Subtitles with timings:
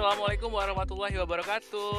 [0.00, 1.92] Assalamualaikum warahmatullahi wabarakatuh.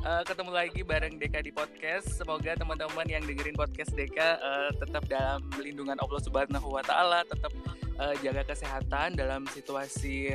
[0.00, 2.08] Uh, ketemu lagi bareng Deka di podcast.
[2.16, 7.52] Semoga teman-teman yang dengerin podcast Deka uh, tetap dalam lindungan Allah Subhanahu wa taala, tetap
[8.00, 10.32] uh, jaga kesehatan dalam situasi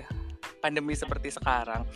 [0.61, 1.89] pandemi seperti sekarang.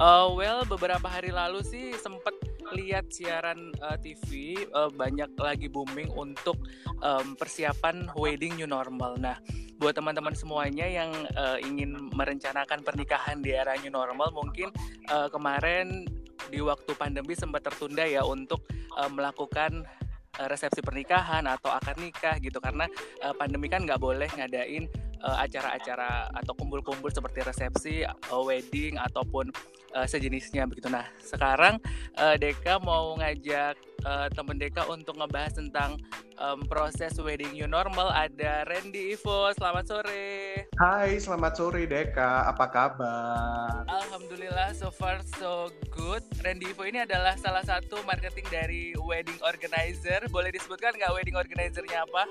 [0.00, 2.32] Uh, well, beberapa hari lalu sih sempat
[2.72, 6.56] lihat siaran uh, TV uh, banyak lagi booming untuk
[7.04, 9.16] um, persiapan wedding new normal.
[9.20, 9.36] Nah,
[9.76, 14.72] buat teman-teman semuanya yang uh, ingin merencanakan pernikahan di era new normal mungkin
[15.12, 16.08] uh, kemarin
[16.50, 18.66] di waktu pandemi sempat tertunda ya untuk
[18.98, 19.84] uh, melakukan
[20.32, 22.88] resepsi pernikahan atau akad nikah gitu karena
[23.36, 24.88] pandemi kan nggak boleh ngadain
[25.22, 29.54] acara-acara uh, atau kumpul-kumpul seperti resepsi, uh, wedding ataupun
[29.94, 30.90] uh, sejenisnya begitu.
[30.90, 31.78] Nah sekarang
[32.18, 35.98] uh, Deka mau ngajak uh, temen Deka untuk ngebahas tentang
[36.42, 38.10] um, proses wedding new normal.
[38.10, 40.66] Ada Randy Ivo, selamat sore.
[40.78, 42.50] Hai, selamat sore Deka.
[42.50, 43.86] Apa kabar?
[43.86, 46.22] Alhamdulillah, so far so good.
[46.42, 50.26] Randy Ivo ini adalah salah satu marketing dari wedding organizer.
[50.28, 52.26] Boleh disebutkan nggak wedding organizernya apa?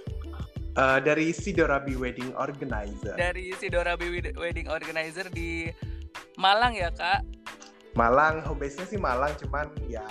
[0.72, 3.20] Uh, dari Sidorabi Wedding Organizer.
[3.20, 5.68] Dari Sidorabi Wedding Organizer di
[6.40, 7.28] Malang ya kak?
[7.92, 10.08] Malang, home base-nya sih Malang, cuman ya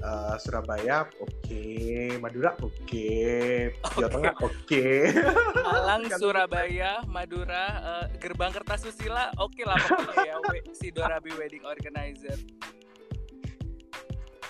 [0.00, 2.16] uh, Surabaya oke, okay.
[2.16, 3.68] Madura oke, okay.
[4.00, 4.56] Jawa Tengah oke.
[4.64, 5.12] Okay.
[5.68, 12.40] Malang, Surabaya, Madura, uh, Gerbang Kertasusila oke okay lah pokoknya ya, si Dorabi Wedding Organizer.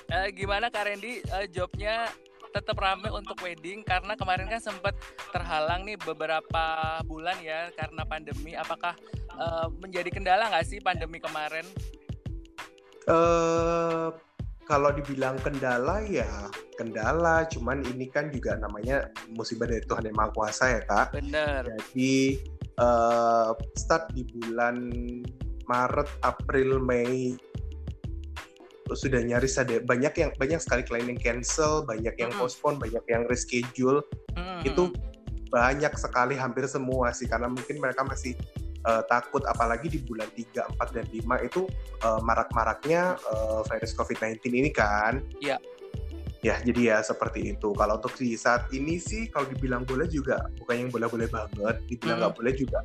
[0.09, 2.07] Uh, gimana Kak Randy, uh, jobnya
[2.53, 4.97] tetap rame untuk wedding karena kemarin kan sempat
[5.31, 6.65] terhalang nih beberapa
[7.05, 8.57] bulan ya karena pandemi.
[8.57, 8.97] Apakah
[9.37, 11.65] uh, menjadi kendala nggak sih pandemi kemarin?
[13.09, 14.13] Uh,
[14.69, 16.29] kalau dibilang kendala ya
[16.77, 21.17] kendala, cuman ini kan juga namanya musibah dari Tuhan yang Maha Kuasa ya kak.
[21.17, 21.65] Bener.
[21.65, 22.37] Jadi
[22.77, 24.93] uh, start di bulan
[25.65, 27.37] Maret, April, Mei
[28.95, 33.05] sudah nyaris ada banyak yang banyak sekali klien yang cancel, banyak yang mm postpone, banyak
[33.09, 34.05] yang reschedule.
[34.37, 34.63] Mm.
[34.65, 34.95] Itu
[35.49, 38.37] banyak sekali hampir semua sih karena mungkin mereka masih
[38.85, 41.65] uh, takut apalagi di bulan 3, 4 dan 5 itu
[42.05, 45.25] uh, marak-maraknya uh, virus COVID-19 ini kan.
[45.41, 45.57] Iya.
[46.39, 47.75] Ya, jadi ya seperti itu.
[47.75, 52.23] Kalau untuk di saat ini sih kalau dibilang boleh juga bukan yang boleh-boleh banget, dibilang
[52.23, 52.39] nggak hmm.
[52.39, 52.79] boleh juga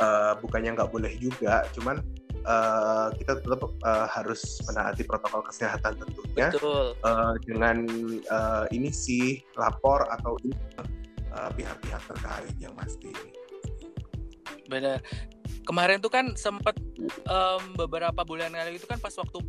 [0.00, 2.00] uh, bukannya nggak boleh juga, cuman
[2.44, 6.48] uh, kita tetap uh, harus menaati protokol kesehatan tentunya.
[6.52, 6.96] Betul.
[7.04, 7.84] Uh, dengan
[8.30, 10.38] uh, ini sih lapor atau
[11.58, 13.10] pihak-pihak uh, terkait yang pasti.
[14.68, 15.00] Benar.
[15.64, 16.76] Kemarin tuh kan sempat
[17.24, 19.40] um, beberapa bulan lalu itu kan pas waktu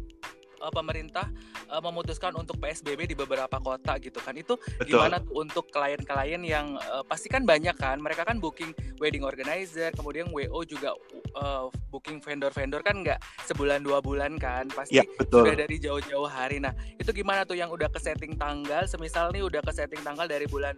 [0.65, 1.29] uh, pemerintah
[1.69, 4.33] uh, memutuskan untuk PSBB di beberapa kota gitu kan.
[4.33, 4.97] Itu Betul.
[4.97, 8.01] gimana tuh untuk klien-klien yang uh, pasti kan banyak kan.
[8.01, 10.97] Mereka kan booking wedding organizer, kemudian WO juga
[11.37, 14.65] uh, booking vendor-vendor kan nggak sebulan dua bulan kan.
[14.73, 15.45] Pasti ya, betul.
[15.45, 16.57] sudah dari jauh-jauh hari.
[16.57, 20.25] Nah, itu gimana tuh yang udah ke setting tanggal, semisal nih udah ke setting tanggal
[20.25, 20.73] dari bulan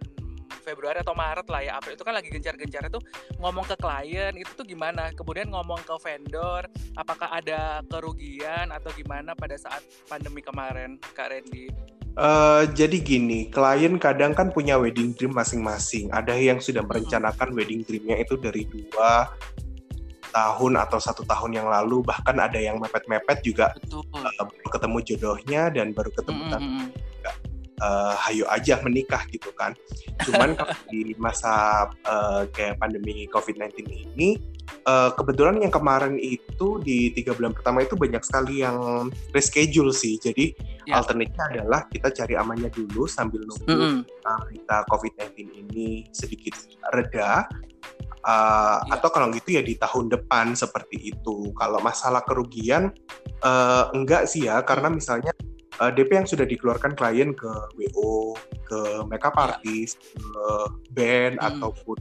[0.68, 3.00] Februari atau Maret lah ya April itu kan lagi gencar-gencar itu
[3.40, 5.08] ngomong ke klien itu tuh gimana?
[5.16, 9.80] Kemudian ngomong ke vendor apakah ada kerugian atau gimana pada saat
[10.12, 11.72] pandemi kemarin Kak Randy?
[12.18, 16.10] Uh, jadi gini, klien kadang kan punya wedding dream masing-masing.
[16.10, 19.30] Ada yang sudah merencanakan wedding dreamnya itu dari dua
[20.34, 23.72] tahun atau satu tahun yang lalu, bahkan ada yang mepet-mepet juga
[24.18, 27.47] Uh, baru ketemu jodohnya dan baru ketemu mm -hmm
[27.82, 29.74] uh, hayo aja menikah gitu kan.
[30.26, 30.54] Cuman
[30.92, 34.38] di masa uh, kayak pandemi COVID-19 ini,
[34.86, 40.20] uh, kebetulan yang kemarin itu di tiga bulan pertama itu banyak sekali yang reschedule sih.
[40.20, 40.54] Jadi
[40.86, 41.00] yeah.
[41.00, 44.66] alternatifnya adalah kita cari amannya dulu sambil nunggu mm -hmm.
[44.68, 45.36] uh, COVID-19
[45.68, 46.54] ini sedikit
[46.92, 47.46] reda.
[48.26, 48.94] Uh, yeah.
[48.98, 51.54] Atau kalau gitu ya di tahun depan seperti itu.
[51.54, 52.90] Kalau masalah kerugian
[53.46, 55.32] uh, enggak sih ya, karena misalnya
[55.80, 58.34] uh, eh, DP yang sudah dikeluarkan klien ke WO,
[58.66, 59.42] ke makeup iya.
[59.54, 60.46] artist, ke
[60.92, 61.48] band hmm.
[61.48, 61.96] ataupun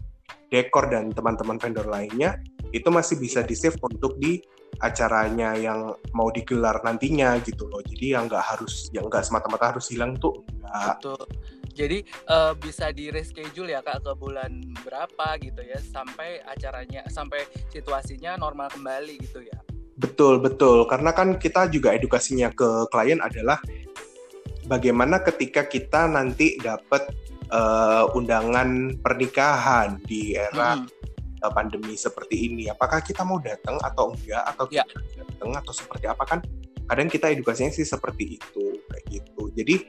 [0.48, 2.40] dekor dan teman-teman vendor lainnya
[2.72, 4.44] itu masih bisa di save untuk di
[4.84, 7.80] acaranya yang mau digelar nantinya gitu loh.
[7.82, 11.00] Jadi yang nggak harus, yang nggak semata-mata harus hilang tuh enggak.
[11.00, 11.24] Betul.
[11.78, 11.98] Jadi
[12.34, 18.34] uh, bisa di reschedule ya kak ke bulan berapa gitu ya sampai acaranya sampai situasinya
[18.34, 19.67] normal kembali gitu ya.
[19.98, 20.86] Betul, betul.
[20.86, 23.58] Karena kan kita juga edukasinya ke klien adalah
[24.70, 27.10] bagaimana ketika kita nanti dapat
[27.50, 30.96] uh, undangan pernikahan di era hmm.
[31.38, 32.66] Uh, pandemi seperti ini.
[32.66, 34.82] Apakah kita mau datang atau enggak atau ya.
[34.90, 36.42] kita datang atau seperti apa kan?
[36.90, 39.54] Kadang kita edukasinya sih seperti itu kayak gitu.
[39.54, 39.86] Jadi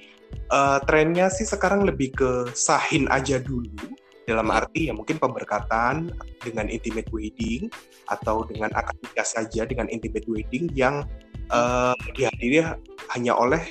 [0.52, 3.96] uh, trennya sih sekarang lebih ke sahin aja dulu
[4.28, 6.12] dalam arti ya mungkin pemberkatan
[6.44, 7.72] dengan intimate wedding
[8.12, 11.08] atau dengan akad nikah saja dengan intimate wedding yang
[11.48, 12.76] uh, dihadiri
[13.16, 13.64] hanya oleh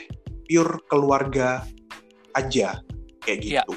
[0.49, 1.61] pure keluarga
[2.33, 2.81] aja
[3.21, 3.63] kayak Iya.
[3.67, 3.75] gitu.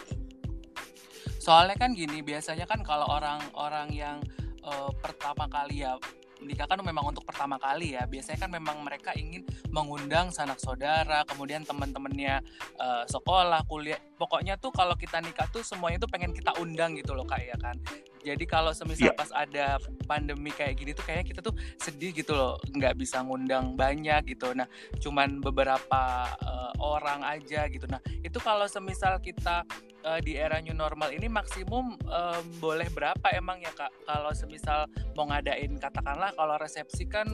[1.40, 4.16] Soalnya kan gini, biasanya kan kalau orang-orang yang
[4.60, 5.96] eh, pertama kali ya
[6.40, 8.04] menikah kan memang untuk pertama kali ya.
[8.04, 12.44] Biasanya kan memang mereka ingin mengundang sanak saudara, kemudian teman-temannya
[12.76, 13.98] eh, sekolah, kuliah.
[14.20, 17.56] Pokoknya tuh kalau kita nikah tuh semuanya tuh pengen kita undang gitu loh kak ya
[17.56, 17.80] kan.
[18.20, 19.16] Jadi kalau semisal Iya.
[19.16, 23.80] pas ada pandemi kayak gini tuh kayaknya kita tuh sedih gitu loh, nggak bisa ngundang
[23.80, 24.52] banyak gitu.
[24.52, 24.68] Nah,
[25.00, 26.02] cuman beberapa
[26.36, 27.88] eh, orang aja gitu.
[27.88, 29.64] Nah, itu kalau semisal kita
[30.04, 34.84] eh, di era new normal ini maksimum em, boleh berapa emang ya kak kalau semisal
[35.16, 37.24] mau ngadain katakanlah kalau resepsi kan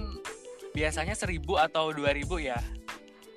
[0.70, 2.58] biasanya seribu atau dua ribu ya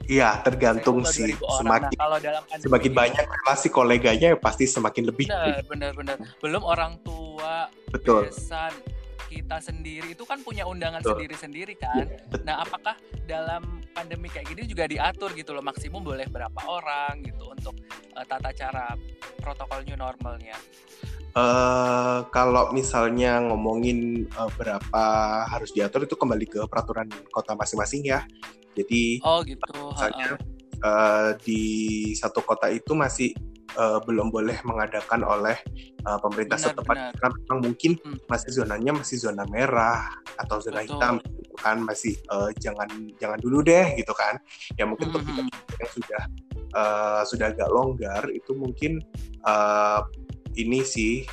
[0.10, 1.32] Iya, tergantung 1000 atau sih.
[1.38, 1.60] 2000 orang.
[1.62, 5.26] Semakin nah kalau dalam pandemi semakin banyak relasi koleganya ya pasti semakin lebih.
[5.30, 8.26] benar benar benar belum orang tua Betul.
[8.26, 8.74] besan
[9.30, 11.22] kita sendiri itu kan punya undangan Betul.
[11.22, 12.98] sendiri-sendiri kan Bet- nah apakah
[13.30, 17.78] dalam pandemi kayak gini juga diatur gitu loh maksimum boleh berapa orang gitu untuk
[18.18, 18.90] eh, tata cara
[19.38, 20.58] protokol new normalnya
[21.30, 25.04] Eh, kalau misalnya ngomongin eh, berapa
[25.46, 28.26] harus diatur itu kembali ke peraturan kota masing-masing ya.
[28.74, 30.40] Jadi oh gitu misalnya heeh.
[30.80, 31.62] eh, di
[32.16, 33.36] satu kota itu masih
[33.70, 35.60] eh, belum boleh mengadakan oleh
[36.00, 37.12] eh, pemerintah Benar, setempat benar.
[37.20, 38.18] karena memang mungkin Hmm.
[38.26, 40.08] masih zonanya masih zona merah
[40.40, 40.96] atau zona Betul.
[40.96, 42.88] hitam gitu kan masih eh, jangan
[43.20, 44.40] jangan dulu deh gitu kan.
[44.80, 45.36] Ya mungkin untuk Mhm.
[45.36, 45.42] kita
[45.76, 46.22] yang sudah
[46.70, 49.04] eh, sudah agak longgar itu mungkin
[49.44, 50.00] eh,
[50.56, 51.28] ini sih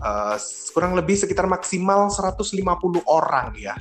[0.00, 0.36] eh,
[0.70, 3.74] kurang lebih sekitar maksimal 150 orang ya.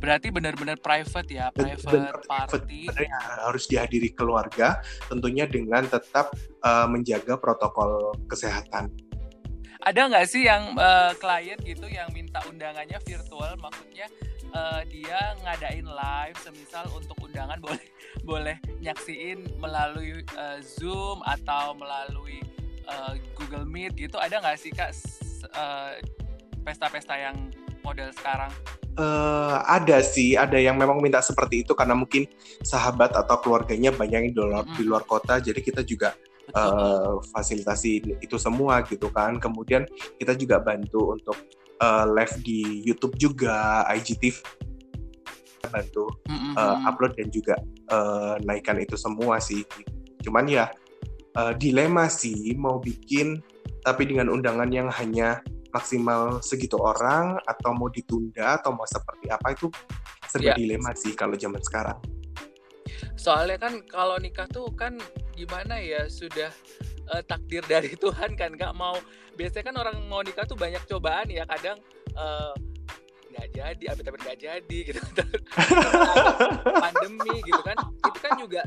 [0.00, 2.88] Berarti benar-benar private ya private benar party.
[2.88, 6.32] Sebenarnya harus dihadiri keluarga, tentunya dengan tetap
[6.64, 8.88] eh, menjaga protokol kesehatan.
[9.80, 13.56] ada nggak sih yang eh, klien gitu yang minta undangannya virtual?
[13.56, 14.08] Maksudnya
[14.52, 17.84] eh, dia ngadain live semisal untuk undangan boleh
[18.20, 22.40] boleh nyaksiin melalui eh, zoom atau melalui
[22.84, 24.16] eh, Google Meet gitu?
[24.16, 26.00] Ada nggak sih kak s- eh,
[26.60, 27.48] pesta-pesta yang
[27.80, 28.52] model sekarang
[28.98, 32.26] Eh, ada sih, ada yang memang minta seperti itu karena mungkin
[32.66, 36.10] sahabat atau keluarganya banyak yang di luar, di luar kota, jadi kita juga
[36.50, 39.38] betul eh, fasilitasi itu semua gitu kan.
[39.38, 39.86] Kemudian
[40.18, 41.38] kita juga bantu untuk
[41.78, 44.34] eh, live di YouTube juga, IGTV
[45.70, 47.54] bantu eh, upload dan juga
[47.94, 49.62] eh, naikkan itu semua sih.
[50.26, 50.66] Cuman ya
[51.38, 53.38] eh, dilema sih mau bikin
[53.80, 59.54] tapi dengan undangan yang hanya maksimal segitu orang atau mau ditunda atau mau seperti apa
[59.54, 59.66] itu
[60.26, 60.54] serba Iya.
[60.58, 61.98] dilema sih kalau zaman sekarang.
[63.16, 64.96] soalnya kan kalau nikah tuh kan
[65.32, 66.48] gimana ya sudah
[67.10, 68.96] eh, takdir dari Tuhan kan nggak mau
[69.36, 71.76] biasanya kan orang mau nikah tuh banyak cobaan ya kadang
[72.12, 72.52] eh,
[73.30, 75.00] nggak jadi amit amit nggak jadi gitu
[76.82, 78.62] pandemi gitu kan itu kan juga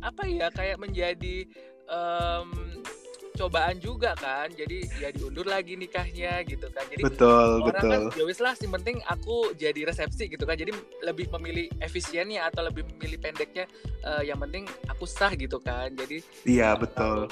[0.00, 1.36] apa ya kayak menjadi
[1.88, 2.48] em,
[3.36, 7.90] cobaan juga kan jadi ya diundur lagi nikahnya gitu kan jadi betul, orang betul.
[7.92, 10.72] kan ya wis lah yang penting aku jadi resepsi gitu kan jadi
[11.04, 13.68] lebih memilih efisiennya atau lebih memilih pendeknya
[14.02, 17.26] eh, yang penting aku sah gitu kan jadi Iya, betul.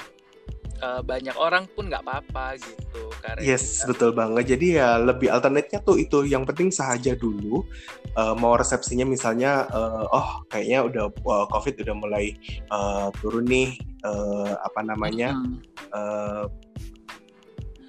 [0.83, 4.55] eh, banyak orang pun nggak apa-apa gitu karena Yes, betul banget.
[4.55, 7.63] Jadi ya lebih alternate-nya tuh itu yang penting saja dulu.
[8.11, 12.35] Eh, mau resepsinya misalnya, eh, oh kayaknya udah wah, COVID udah mulai
[12.67, 13.71] eh, turun nih,
[14.03, 15.39] eh, apa namanya,
[15.95, 16.43] eh,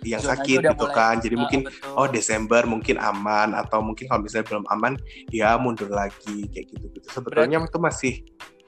[0.06, 1.14] yang sakit gitu mulai- kan.
[1.18, 1.94] Jadi mungkin betul.
[1.98, 4.94] oh Desember mungkin aman atau mungkin kalau misalnya belum aman
[5.34, 7.06] ya mundur lagi kayak gitu gitu.
[7.10, 8.14] Sebetulnya itu masih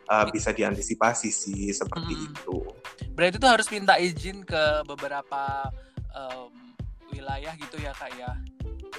[0.08, 2.28] eh, bisa diantisipasi sih seperti Mm-mm.
[2.34, 2.56] itu.
[3.14, 5.68] berarti tuh harus minta izin ke beberapa
[6.14, 6.50] em,
[7.10, 8.30] wilayah gitu ya kak ya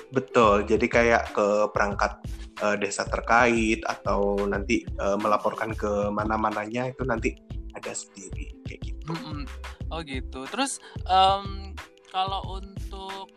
[0.10, 2.18] Betul, jadi kayak ke perangkat
[2.62, 7.38] eh, desa terkait atau nanti eh, melaporkan ke mana-mananya itu nanti
[7.78, 9.10] ada sendiri kayak gitu.
[9.14, 9.46] Mm-mm.
[9.90, 10.46] Oh gitu.
[10.50, 10.78] Terus
[11.10, 11.74] em,
[12.14, 13.30] kalau untuk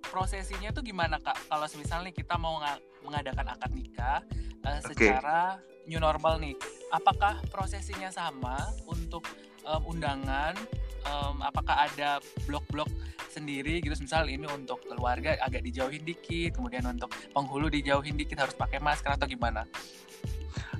[0.00, 1.36] prosesinya tuh gimana kak?
[1.48, 4.20] Kalau misalnya kita mau nga- mengadakan akad nikah
[4.64, 4.92] Oke.
[4.92, 6.54] secara new normal nih,
[6.94, 8.56] apakah prosesinya sama
[8.88, 9.28] untuk
[9.64, 10.56] em, undangan?
[11.02, 12.88] Em, apakah ada blok-blok
[13.28, 13.92] sendiri gitu?
[14.00, 19.16] Misal ini untuk keluarga agak dijauhin dikit, kemudian untuk penghulu dijauhin dikit harus pakai masker
[19.16, 19.68] atau gimana?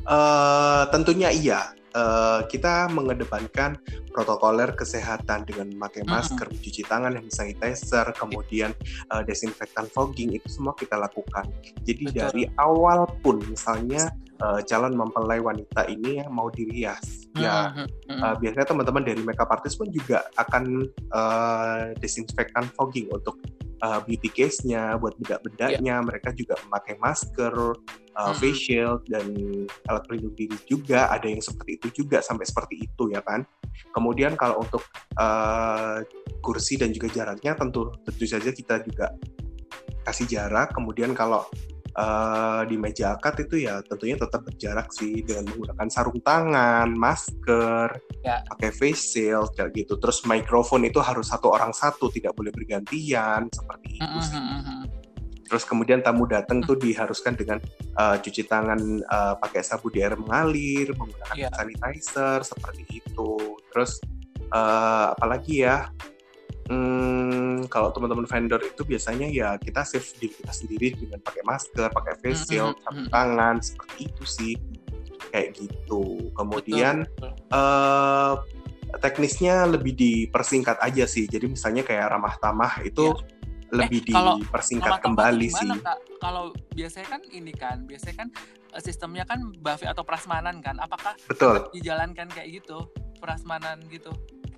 [0.06, 1.74] Eh, tentunya iya.
[1.92, 3.76] Eh, kita mengedepankan
[4.16, 8.72] protokoler kesehatan dengan memakai masker, mencuci tangan, hand sanitizer, kemudian
[9.12, 11.52] eh, desinfektan fogging itu semua kita lakukan.
[11.84, 12.16] Jadi Betul.
[12.16, 14.08] dari awal pun misalnya
[14.40, 18.20] eh, calon mempelai wanita ini yang mau dirias, ya Mm-mm, mm-mm.
[18.24, 23.36] Uh, biasanya teman-teman dari makeup artist pun juga akan uh, desinfektan fogging untuk
[23.84, 26.00] uh, beauty case-nya, buat bedak-bedaknya.
[26.00, 26.06] Iya.
[26.08, 27.52] Mereka juga memakai masker,
[28.16, 29.32] uh, face shield dan
[29.88, 33.44] alat pelindung diri juga ada yang seperti itu juga sampai seperti itu ya kan
[33.92, 34.84] kemudian kalau untuk
[35.16, 36.00] uh,
[36.44, 39.12] kursi dan juga jaraknya tentu tentu saja kita juga
[40.02, 41.46] kasih jarak kemudian kalau
[41.96, 47.88] uh, di meja akad itu ya tentunya tetap berjarak sih dengan menggunakan sarung tangan, masker,
[48.24, 48.40] ya.
[48.48, 49.96] pakai face shield kayak gitu.
[50.00, 54.36] Terus mikrofon itu harus satu orang satu, tidak boleh bergantian seperti itu sih.
[54.38, 54.81] Uh, -huh.
[55.52, 57.60] Terus kemudian tamu datang tuh diharuskan dengan
[58.00, 61.52] uh, cuci tangan uh, pakai sabu di air mengalir, menggunakan yeah.
[61.52, 63.60] sanitizer seperti itu.
[63.68, 64.00] Terus
[64.48, 65.92] uh, apalagi ya?
[66.72, 71.92] Hmm, kalau teman-teman vendor itu biasanya ya kita save diri kita sendiri dengan pakai masker,
[71.92, 73.06] pakai face shield, mm -hmm.
[73.12, 74.54] tangan seperti itu sih,
[75.36, 76.32] kayak gitu.
[76.32, 77.52] Kemudian betul, betul.
[77.52, 78.34] Uh,
[79.04, 81.28] teknisnya lebih dipersingkat aja sih.
[81.28, 83.31] Jadi misalnya kayak ramah tamah itu yeah.
[83.72, 85.68] Lebih eh, dipersingkat kembali sih.
[86.20, 88.28] Kalau biasanya kan ini kan, biasanya kan
[88.76, 90.76] eh, sistemnya kan buffet atau prasmanan kan.
[90.78, 92.86] Apakah betul dijalankan kayak gitu,
[93.18, 94.12] prasmanan gitu?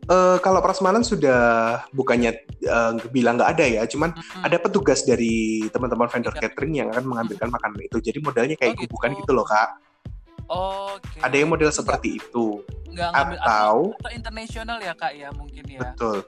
[0.05, 2.37] Uh, kalau prasmanan sudah bukannya
[2.69, 4.45] uh, bilang nggak ada ya, cuman mm-hmm.
[4.45, 6.45] ada petugas dari teman-teman vendor yeah.
[6.45, 7.57] catering yang akan mengambilkan mm-hmm.
[7.57, 7.97] makanan itu.
[8.05, 9.21] Jadi modelnya kayak oh, bukan gitu.
[9.25, 9.81] gitu loh kak.
[10.53, 11.25] Oh, okay.
[11.25, 11.81] Ada yang model Enggak.
[11.81, 12.61] seperti itu.
[12.93, 15.81] Ngambil, atau atau internasional ya kak ya mungkin ya.
[15.81, 16.21] Betul.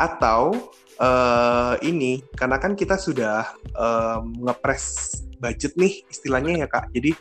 [0.00, 6.92] Atau uh, ini karena kan kita sudah uh, ngepres budget nih istilahnya ya kak.
[6.94, 7.12] Jadi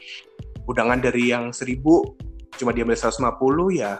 [0.69, 2.15] undangan dari yang seribu
[2.59, 3.33] cuma diambil 150
[3.73, 3.97] ya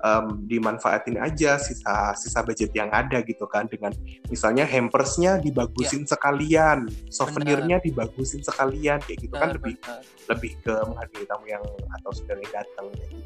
[0.00, 3.92] um, dimanfaatin aja sisa sisa budget yang ada gitu kan dengan
[4.32, 6.16] misalnya hampersnya dibagusin ya.
[6.16, 10.00] sekalian, souvenirnya dibagusin sekalian kayak gitu kan benar, kan lebih benar.
[10.32, 11.64] lebih ke menghargai tamu yang
[12.00, 13.16] atau saudara yang datang gitu.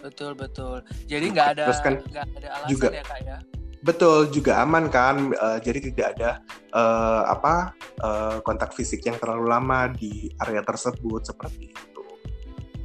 [0.00, 0.78] Betul betul.
[1.04, 3.38] Jadi nggak ada kan gak ada alasan juga, ya kak ya.
[3.84, 6.40] Betul juga aman kan, uh, jadi tidak ada
[6.72, 12.02] uh, apa uh, kontak fisik yang terlalu lama di area tersebut seperti itu.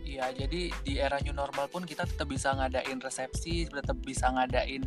[0.03, 4.83] Ya jadi di era new normal pun kita tetap bisa ngadain resepsi tetap bisa ngadain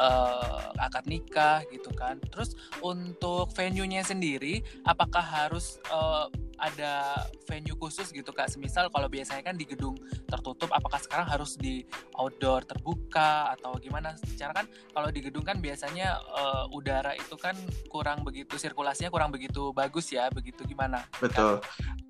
[0.00, 2.16] uh, akad nikah gitu kan.
[2.32, 8.52] Terus untuk venue-nya sendiri apakah harus uh, ada venue khusus gitu kak.
[8.52, 9.96] Semisal kalau biasanya kan di gedung
[10.28, 11.82] tertutup apakah sekarang harus di
[12.14, 14.14] outdoor terbuka atau gimana?
[14.20, 17.56] Secara kan kalau di gedung kan biasanya uh, udara itu kan
[17.88, 21.58] kurang begitu sirkulasinya kurang begitu bagus ya begitu gimana betul.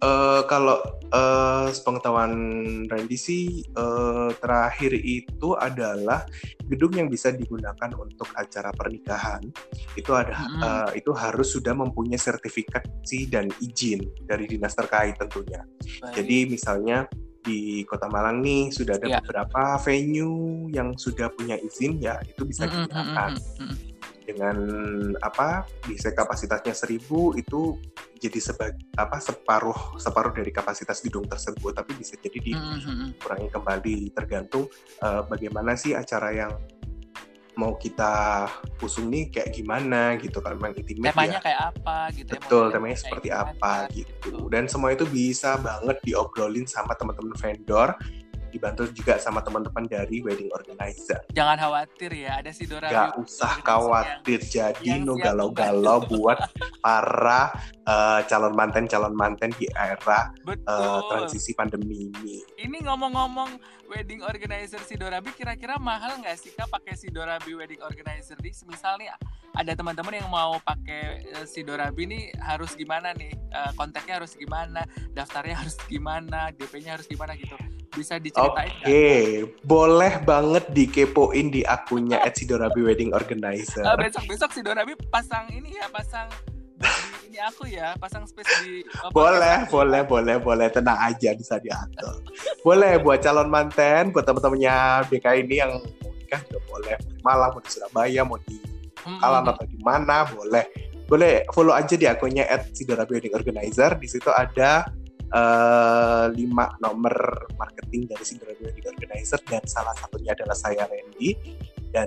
[0.00, 0.80] Uh, kalau
[1.12, 2.32] uh, sepengetahuan
[2.88, 6.24] Randy sih uh, terakhir itu adalah
[6.70, 9.42] gedung yang bisa digunakan untuk acara pernikahan
[9.98, 10.62] itu ada mm -hmm.
[10.62, 15.60] uh, itu harus sudah mempunyai sertifikasi dan izin dari dari dinas terkait tentunya.
[16.00, 16.16] Baik.
[16.16, 17.04] Jadi misalnya
[17.40, 19.18] di Kota Malang nih sudah ada ya.
[19.20, 22.80] beberapa venue yang sudah punya izin ya itu bisa mm -hmm.
[22.88, 23.30] digunakan.
[23.36, 23.89] Mm -hmm.
[24.30, 24.56] Dengan
[25.18, 27.74] apa bisa kapasitasnya seribu itu
[28.20, 34.14] jadi sebagai apa separuh separuh dari kapasitas gedung tersebut tapi bisa jadi dikurangi kembali.
[34.14, 34.70] Tergantung
[35.02, 36.52] uh, bagaimana sih acara yang
[37.58, 38.46] mau kita
[38.80, 40.38] usung nih kayak gimana gitu.
[40.38, 41.40] Kan memang intimate temanya ya.
[41.42, 44.12] kayak apa gitu ya, betul ya, temanya seperti apa gitu.
[44.22, 44.38] gitu.
[44.48, 47.98] Dan semua itu bisa banget diobrolin sama teman-teman vendor
[48.50, 51.22] dibantu juga sama teman-teman dari wedding organizer.
[51.32, 52.90] Jangan khawatir ya, ada si Dora.
[52.90, 56.38] Gak usah khawatir, yang, jadi no galau-galau buat
[56.82, 57.54] para
[57.86, 60.34] uh, calon manten calon manten di era
[60.66, 62.42] uh, transisi pandemi ini.
[62.58, 67.82] Ini ngomong-ngomong wedding organizer si Dorabi, kira-kira mahal nggak sih kak pakai si Dorabi wedding
[67.82, 68.50] organizer di?
[68.50, 69.08] Semisal nih
[69.56, 73.34] ada teman-teman yang mau pakai uh, si Dorabi nih harus gimana nih?
[73.50, 74.86] Uh, kontaknya harus gimana?
[75.10, 76.54] Daftarnya harus gimana?
[76.54, 77.58] DP-nya harus gimana gitu?
[77.90, 79.22] Bisa diceritain Oke, okay.
[79.66, 83.82] boleh banget dikepoin di akunnya @sidorabi Wedding Organizer.
[83.82, 86.30] Uh, besok besok si Dorabi pasang ini ya, pasang
[87.26, 92.22] ini aku ya, pasang space di oh, Boleh, boleh, boleh, boleh, tenang aja bisa diatur.
[92.62, 96.96] boleh buat calon manten, buat teman-temannya BK ini yang mau nikah juga boleh.
[97.26, 98.56] Malang, mau di Surabaya, mau di
[99.00, 100.64] Kalan atau di mana, boleh.
[101.08, 103.98] Boleh follow aja di akunnya @sidorabi Wedding Organizer.
[103.98, 104.86] Di situ ada
[105.32, 111.34] uh, lima nomor marketing dari Single Wedding Organizer dan salah satunya adalah saya Randy
[111.90, 112.06] dan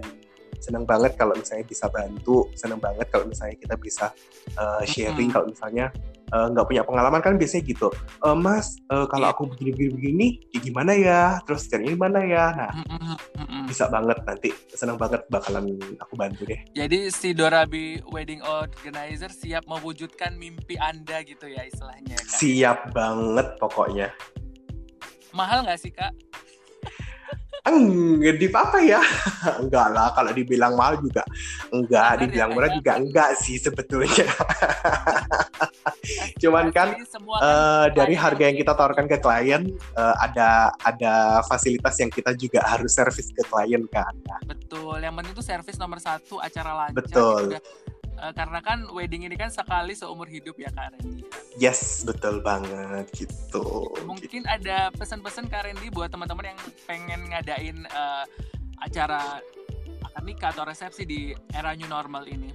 [0.63, 4.15] senang banget kalau misalnya bisa bantu senang banget kalau misalnya kita bisa
[4.55, 5.33] uh, sharing mm -hmm.
[5.35, 5.91] kalau misalnya
[6.33, 7.87] nggak uh, punya pengalaman kan biasanya gitu
[8.25, 9.35] uh, mas uh, kalau yeah.
[9.35, 13.65] aku begini begini begini ya gimana ya terus caranya gimana ya nah mm-hmm.
[13.69, 19.69] bisa banget nanti senang banget bakalan aku bantu deh jadi si Dorabi Wedding Organizer siap
[19.69, 22.33] mewujudkan mimpi anda gitu ya istilahnya kak.
[22.33, 24.09] siap banget pokoknya
[25.33, 26.13] mahal nggak sih kak
[27.63, 29.01] enggak di apa ya
[29.63, 31.23] enggak lah kalau dibilang mahal juga
[31.71, 32.75] enggak Benar dibilang ya, murah ya?
[32.75, 34.27] juga enggak sih sebetulnya
[36.43, 36.99] Cuman kan,
[37.39, 42.59] uh, dari harga yang kita tawarkan ke klien uh, ada ada fasilitas yang kita juga
[42.67, 44.11] harus servis ke klien kan.
[44.43, 44.99] Betul.
[44.99, 46.99] Yang penting itu servis nomor satu acara lancar.
[46.99, 47.55] Betul.
[47.55, 47.92] Gitu
[48.23, 51.27] uh, karena kan wedding ini kan sekali seumur hidup ya Kak Randy.
[51.59, 53.91] Yes, betul banget gitu.
[54.07, 58.23] Mungkin ada pesan-pesan Kak Randy buat teman-teman yang pengen ngadain uh,
[58.79, 59.43] acara
[60.07, 61.19] akad nikah atau resepsi di
[61.51, 62.49] era new normal ini.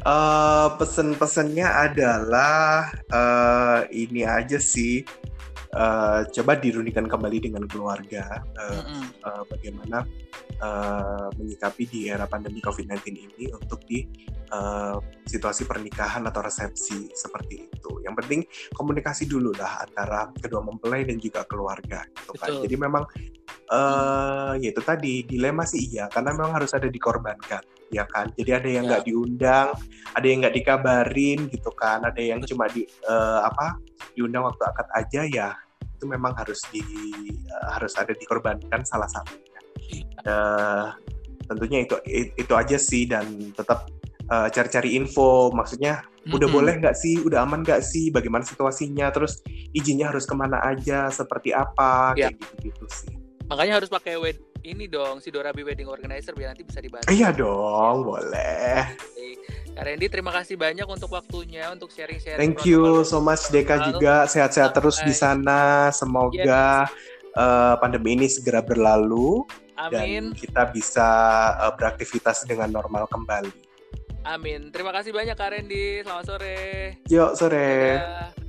[0.00, 5.04] Uh, pesen-pesannya adalah uh, ini aja sih
[5.74, 9.04] uh, coba dirundingkan kembali dengan keluarga uh, mm -hmm.
[9.24, 9.98] uh, bagaimana
[10.62, 14.06] uh, menyikapi di era pandemi COVID-19 ini untuk di
[14.50, 17.90] uh, situasi pernikahan atau resepsi seperti itu.
[18.02, 18.40] Yang penting
[18.74, 22.50] komunikasi dulu lah antara kedua mempelai dan juga keluarga gitu kan.
[22.66, 23.04] Jadi memang
[23.70, 28.30] uh, ya itu tadi dilema sih iya karena memang harus ada dikorbankan ya kan.
[28.38, 29.06] Jadi ada yang nggak ya.
[29.10, 29.68] diundang,
[30.14, 33.78] ada yang nggak dikabarin gitu kan, ada yang cuma di uh, apa
[34.14, 35.50] diundang waktu akad aja ya
[36.00, 36.80] itu memang harus di
[37.52, 39.60] uh, harus ada dikorbankan salah satunya.
[40.24, 40.94] Uh,
[41.50, 41.98] tentunya itu
[42.38, 43.90] itu aja sih dan tetap
[44.30, 46.36] uh, cari-cari info maksudnya mm-hmm.
[46.38, 49.42] udah boleh nggak sih udah aman nggak sih bagaimana situasinya terus
[49.74, 52.30] izinnya harus ke mana aja seperti apa yeah.
[52.30, 53.12] kayak gitu-gitu sih
[53.50, 57.32] makanya harus pakai wed ini dong si Dorabi Wedding Organizer biar nanti bisa dibantu iya
[57.32, 58.96] dong boleh
[59.70, 62.36] Kak Randy, terima kasih banyak untuk waktunya, untuk sharing-sharing.
[62.36, 65.88] Thank you so much Deka juga, sehat-sehat terus di sana.
[65.94, 66.92] Semoga yes.
[67.38, 69.46] uh, pandemi ini segera berlalu
[69.78, 69.94] Amin.
[69.94, 71.08] dan kita bisa
[71.56, 73.54] uh, beraktivitas dengan normal kembali.
[74.28, 74.68] Amin.
[74.68, 76.04] Terima kasih banyak Kak Randy.
[76.04, 76.58] Selamat sore.
[77.08, 78.04] Yuk, sore.
[78.04, 78.39] Dadah.